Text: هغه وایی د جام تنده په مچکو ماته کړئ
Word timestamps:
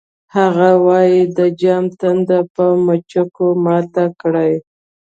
هغه 0.35 0.69
وایی 0.85 1.19
د 1.37 1.39
جام 1.61 1.85
تنده 1.99 2.39
په 2.55 2.65
مچکو 2.85 3.47
ماته 3.65 4.05
کړئ 4.21 4.53